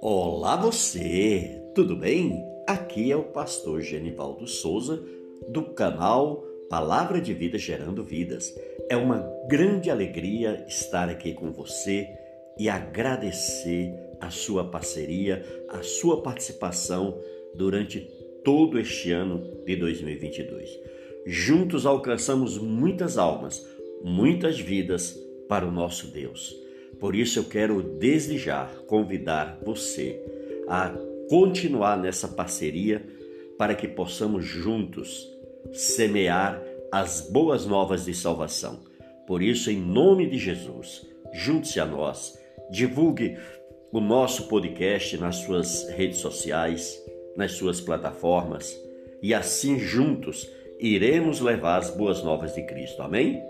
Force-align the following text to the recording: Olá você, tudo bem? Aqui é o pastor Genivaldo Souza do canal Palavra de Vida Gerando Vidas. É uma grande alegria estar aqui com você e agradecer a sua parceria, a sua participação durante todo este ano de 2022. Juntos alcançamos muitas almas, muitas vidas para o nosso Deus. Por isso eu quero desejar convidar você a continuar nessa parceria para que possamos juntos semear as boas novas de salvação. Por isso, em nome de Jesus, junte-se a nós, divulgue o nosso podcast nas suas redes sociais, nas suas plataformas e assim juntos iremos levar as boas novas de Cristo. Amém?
Olá 0.00 0.54
você, 0.54 1.60
tudo 1.74 1.96
bem? 1.96 2.46
Aqui 2.68 3.10
é 3.10 3.16
o 3.16 3.24
pastor 3.24 3.80
Genivaldo 3.80 4.46
Souza 4.46 5.02
do 5.48 5.74
canal 5.74 6.44
Palavra 6.70 7.20
de 7.20 7.34
Vida 7.34 7.58
Gerando 7.58 8.04
Vidas. 8.04 8.54
É 8.88 8.96
uma 8.96 9.28
grande 9.48 9.90
alegria 9.90 10.64
estar 10.68 11.08
aqui 11.08 11.34
com 11.34 11.50
você 11.50 12.06
e 12.56 12.68
agradecer 12.68 13.92
a 14.20 14.30
sua 14.30 14.70
parceria, 14.70 15.44
a 15.68 15.82
sua 15.82 16.22
participação 16.22 17.18
durante 17.56 18.00
todo 18.44 18.78
este 18.78 19.10
ano 19.10 19.64
de 19.66 19.74
2022. 19.74 20.78
Juntos 21.26 21.84
alcançamos 21.84 22.56
muitas 22.56 23.18
almas, 23.18 23.66
muitas 24.04 24.60
vidas 24.60 25.18
para 25.48 25.66
o 25.66 25.72
nosso 25.72 26.06
Deus. 26.06 26.67
Por 26.98 27.14
isso 27.14 27.38
eu 27.38 27.44
quero 27.44 27.82
desejar 27.82 28.74
convidar 28.86 29.58
você 29.64 30.20
a 30.68 30.90
continuar 31.28 31.96
nessa 31.98 32.28
parceria 32.28 33.04
para 33.56 33.74
que 33.74 33.86
possamos 33.86 34.44
juntos 34.44 35.28
semear 35.72 36.62
as 36.90 37.28
boas 37.30 37.66
novas 37.66 38.04
de 38.04 38.14
salvação. 38.14 38.80
Por 39.26 39.42
isso, 39.42 39.70
em 39.70 39.80
nome 39.80 40.28
de 40.28 40.38
Jesus, 40.38 41.06
junte-se 41.32 41.78
a 41.78 41.84
nós, 41.84 42.38
divulgue 42.70 43.36
o 43.92 44.00
nosso 44.00 44.48
podcast 44.48 45.16
nas 45.18 45.36
suas 45.36 45.88
redes 45.90 46.18
sociais, 46.18 46.98
nas 47.36 47.52
suas 47.52 47.80
plataformas 47.80 48.78
e 49.22 49.34
assim 49.34 49.78
juntos 49.78 50.48
iremos 50.78 51.40
levar 51.40 51.78
as 51.78 51.90
boas 51.90 52.22
novas 52.22 52.54
de 52.54 52.62
Cristo. 52.62 53.02
Amém? 53.02 53.42